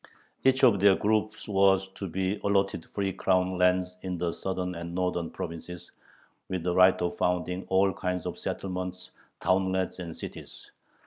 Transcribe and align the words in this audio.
Each 0.43 0.63
of 0.63 0.79
their 0.79 0.95
groups 0.95 1.47
was 1.47 1.87
to 1.89 2.07
be 2.07 2.39
allotted 2.43 2.85
free 2.87 3.13
crown 3.13 3.59
lands 3.59 3.97
in 4.01 4.17
the 4.17 4.31
southern 4.31 4.73
and 4.73 4.95
northern 4.95 5.29
provinces, 5.29 5.91
with 6.49 6.63
the 6.63 6.73
right 6.73 6.99
of 7.03 7.17
founding 7.19 7.67
all 7.69 7.93
kinds 7.93 8.25
of 8.25 8.35
settlements, 8.39 9.11
townlets, 9.39 9.99
and 9.99 10.17
cities. 10.17 10.71